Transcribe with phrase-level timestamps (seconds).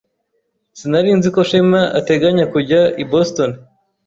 [0.77, 3.51] Sinari nzi ko Shema ateganya kujya i Boston.